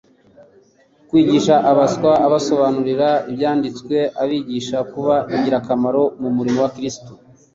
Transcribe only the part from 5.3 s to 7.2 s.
ingirakamaro mu murimo wa Kristo.